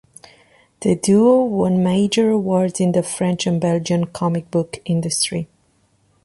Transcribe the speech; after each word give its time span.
The 0.79 0.95
duo 0.95 1.43
won 1.43 1.83
major 1.83 2.31
awards 2.31 2.79
in 2.79 2.93
the 2.93 3.03
French 3.03 3.45
and 3.45 3.61
Belgian 3.61 4.05
comic 4.07 4.49
book 4.49 4.77
industry. 4.83 5.47